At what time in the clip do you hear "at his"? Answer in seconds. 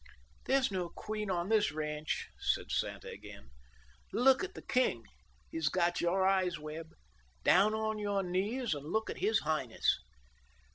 9.11-9.41